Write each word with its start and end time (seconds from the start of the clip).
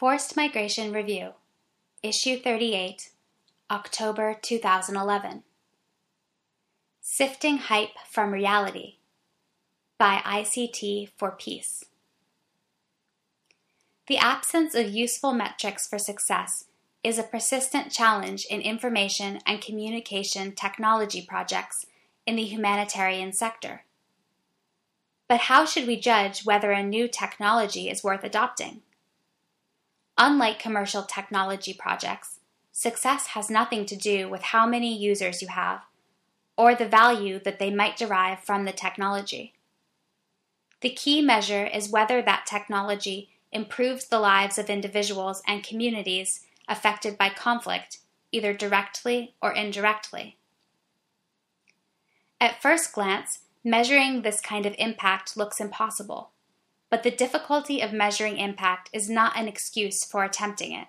Forced 0.00 0.34
Migration 0.34 0.94
Review, 0.94 1.34
Issue 2.02 2.38
38, 2.38 3.10
October 3.70 4.34
2011. 4.40 5.42
Sifting 7.02 7.58
Hype 7.58 7.98
from 8.10 8.30
Reality 8.30 8.94
by 9.98 10.22
ICT 10.24 11.10
for 11.18 11.32
Peace. 11.32 11.84
The 14.06 14.16
absence 14.16 14.74
of 14.74 14.88
useful 14.88 15.34
metrics 15.34 15.86
for 15.86 15.98
success 15.98 16.64
is 17.04 17.18
a 17.18 17.22
persistent 17.22 17.92
challenge 17.92 18.46
in 18.48 18.62
information 18.62 19.40
and 19.44 19.60
communication 19.60 20.52
technology 20.52 21.26
projects 21.28 21.84
in 22.26 22.36
the 22.36 22.44
humanitarian 22.46 23.34
sector. 23.34 23.84
But 25.28 25.40
how 25.40 25.66
should 25.66 25.86
we 25.86 26.00
judge 26.00 26.46
whether 26.46 26.72
a 26.72 26.82
new 26.82 27.06
technology 27.06 27.90
is 27.90 28.02
worth 28.02 28.24
adopting? 28.24 28.80
Unlike 30.22 30.58
commercial 30.58 31.02
technology 31.04 31.72
projects, 31.72 32.40
success 32.72 33.28
has 33.28 33.48
nothing 33.48 33.86
to 33.86 33.96
do 33.96 34.28
with 34.28 34.42
how 34.42 34.66
many 34.66 34.94
users 34.94 35.40
you 35.40 35.48
have 35.48 35.80
or 36.58 36.74
the 36.74 36.86
value 36.86 37.40
that 37.42 37.58
they 37.58 37.70
might 37.70 37.96
derive 37.96 38.40
from 38.40 38.66
the 38.66 38.72
technology. 38.72 39.54
The 40.82 40.90
key 40.90 41.22
measure 41.22 41.64
is 41.64 41.88
whether 41.88 42.20
that 42.20 42.44
technology 42.44 43.30
improves 43.50 44.08
the 44.08 44.18
lives 44.20 44.58
of 44.58 44.68
individuals 44.68 45.42
and 45.46 45.64
communities 45.64 46.44
affected 46.68 47.16
by 47.16 47.30
conflict, 47.30 48.00
either 48.30 48.52
directly 48.52 49.34
or 49.40 49.52
indirectly. 49.52 50.36
At 52.38 52.60
first 52.60 52.92
glance, 52.92 53.38
measuring 53.64 54.20
this 54.20 54.42
kind 54.42 54.66
of 54.66 54.74
impact 54.78 55.38
looks 55.38 55.60
impossible, 55.60 56.32
but 56.90 57.04
the 57.04 57.10
difficulty 57.10 57.80
of 57.80 57.92
measuring 57.92 58.36
impact 58.36 58.90
is 58.92 59.08
not 59.08 59.36
an 59.36 59.48
excuse 59.48 60.04
for 60.04 60.24
attempting 60.24 60.72
it. 60.72 60.88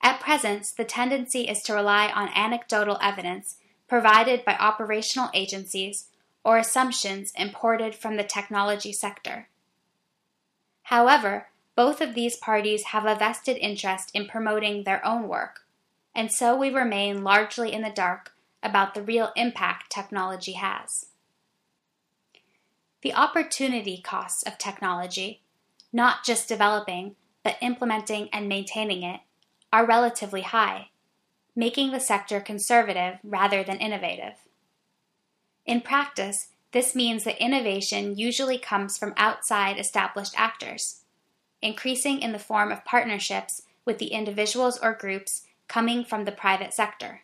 At 0.00 0.20
present, 0.20 0.72
the 0.76 0.84
tendency 0.84 1.48
is 1.48 1.60
to 1.62 1.74
rely 1.74 2.08
on 2.08 2.28
anecdotal 2.28 2.98
evidence 3.02 3.56
provided 3.88 4.44
by 4.44 4.54
operational 4.54 5.28
agencies 5.34 6.08
or 6.44 6.56
assumptions 6.56 7.32
imported 7.36 7.94
from 7.94 8.16
the 8.16 8.22
technology 8.22 8.92
sector. 8.92 9.48
However, 10.84 11.48
both 11.74 12.00
of 12.00 12.14
these 12.14 12.36
parties 12.36 12.84
have 12.84 13.06
a 13.06 13.14
vested 13.14 13.56
interest 13.58 14.10
in 14.14 14.26
promoting 14.26 14.84
their 14.84 15.04
own 15.04 15.28
work, 15.28 15.66
and 16.14 16.32
so 16.32 16.56
we 16.56 16.70
remain 16.70 17.22
largely 17.22 17.72
in 17.72 17.82
the 17.82 17.90
dark 17.90 18.32
about 18.62 18.94
the 18.94 19.02
real 19.02 19.32
impact 19.36 19.90
technology 19.90 20.52
has. 20.52 21.07
The 23.02 23.14
opportunity 23.14 24.00
costs 24.00 24.42
of 24.42 24.58
technology, 24.58 25.42
not 25.92 26.24
just 26.24 26.48
developing, 26.48 27.14
but 27.44 27.56
implementing 27.60 28.28
and 28.32 28.48
maintaining 28.48 29.02
it, 29.02 29.20
are 29.72 29.86
relatively 29.86 30.42
high, 30.42 30.90
making 31.54 31.92
the 31.92 32.00
sector 32.00 32.40
conservative 32.40 33.18
rather 33.22 33.62
than 33.62 33.78
innovative. 33.78 34.34
In 35.64 35.80
practice, 35.80 36.48
this 36.72 36.94
means 36.94 37.24
that 37.24 37.42
innovation 37.42 38.16
usually 38.16 38.58
comes 38.58 38.98
from 38.98 39.14
outside 39.16 39.78
established 39.78 40.34
actors, 40.36 41.02
increasing 41.62 42.20
in 42.20 42.32
the 42.32 42.38
form 42.38 42.72
of 42.72 42.84
partnerships 42.84 43.62
with 43.84 43.98
the 43.98 44.08
individuals 44.08 44.78
or 44.82 44.92
groups 44.92 45.42
coming 45.68 46.04
from 46.04 46.24
the 46.24 46.32
private 46.32 46.74
sector. 46.74 47.22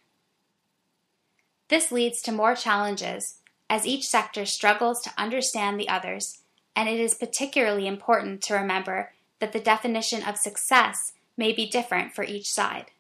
This 1.68 1.90
leads 1.90 2.22
to 2.22 2.32
more 2.32 2.54
challenges 2.54 3.40
as 3.68 3.86
each 3.86 4.06
sector 4.06 4.44
struggles 4.44 5.00
to 5.02 5.12
understand 5.16 5.78
the 5.78 5.88
others, 5.88 6.38
and 6.76 6.88
it 6.88 7.00
is 7.00 7.14
particularly 7.14 7.86
important 7.86 8.42
to 8.42 8.54
remember 8.54 9.12
that 9.40 9.52
the 9.52 9.60
definition 9.60 10.22
of 10.22 10.36
success 10.36 11.12
may 11.36 11.52
be 11.52 11.68
different 11.68 12.14
for 12.14 12.24
each 12.24 12.50
side. 12.50 12.90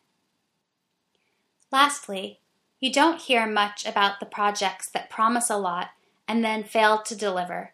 Lastly, 1.70 2.40
you 2.80 2.92
don't 2.92 3.20
hear 3.20 3.46
much 3.46 3.86
about 3.86 4.20
the 4.20 4.26
projects 4.26 4.88
that 4.90 5.10
promise 5.10 5.50
a 5.50 5.56
lot 5.56 5.90
and 6.26 6.44
then 6.44 6.64
fail 6.64 7.02
to 7.02 7.14
deliver, 7.14 7.72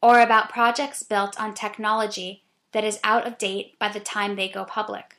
or 0.00 0.20
about 0.20 0.50
projects 0.50 1.02
built 1.02 1.40
on 1.40 1.54
technology 1.54 2.42
that 2.72 2.84
is 2.84 3.00
out 3.04 3.26
of 3.26 3.38
date 3.38 3.78
by 3.78 3.88
the 3.88 4.00
time 4.00 4.36
they 4.36 4.48
go 4.48 4.64
public. 4.64 5.16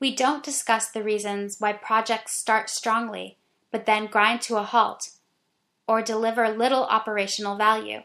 We 0.00 0.14
don't 0.14 0.42
discuss 0.42 0.88
the 0.88 1.02
reasons 1.02 1.56
why 1.58 1.72
projects 1.74 2.32
start 2.32 2.70
strongly 2.70 3.38
but 3.72 3.86
then 3.86 4.06
grind 4.06 4.42
to 4.42 4.58
a 4.58 4.62
halt 4.62 5.10
or 5.86 6.02
deliver 6.02 6.48
little 6.48 6.84
operational 6.84 7.56
value. 7.56 8.02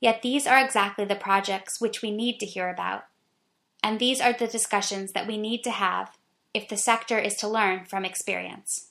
Yet 0.00 0.22
these 0.22 0.46
are 0.46 0.62
exactly 0.62 1.04
the 1.04 1.14
projects 1.14 1.80
which 1.80 2.02
we 2.02 2.10
need 2.10 2.38
to 2.40 2.46
hear 2.46 2.68
about, 2.68 3.04
and 3.82 3.98
these 3.98 4.20
are 4.20 4.32
the 4.32 4.46
discussions 4.46 5.12
that 5.12 5.26
we 5.26 5.36
need 5.36 5.62
to 5.64 5.70
have 5.70 6.18
if 6.54 6.68
the 6.68 6.76
sector 6.76 7.18
is 7.18 7.36
to 7.36 7.48
learn 7.48 7.84
from 7.84 8.04
experience. 8.04 8.88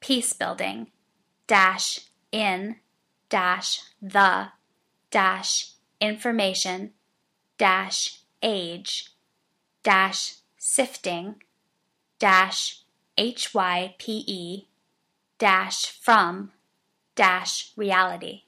peace 0.00 0.32
building 0.32 0.90
dash 1.48 2.00
in 2.30 2.76
dash 3.28 3.80
the 4.00 4.48
dash 5.10 5.72
information 6.00 6.92
dash 7.56 8.20
age 8.42 9.10
dash 9.82 10.34
sifting 10.56 11.42
dash 12.20 12.82
hype 13.18 14.02
dash 15.38 15.86
from 16.00 16.52
dash 17.16 17.72
reality 17.76 18.42